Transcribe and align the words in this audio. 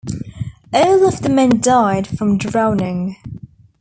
All 0.73 1.07
of 1.07 1.21
the 1.21 1.29
men 1.29 1.59
died 1.61 2.07
from 2.07 2.39
drowning. 2.39 3.17